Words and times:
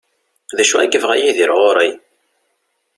D 0.55 0.57
acu 0.63 0.77
i 0.81 0.87
yebɣa 0.91 1.15
Yidir 1.17 1.51
ɣur-i? 1.59 1.89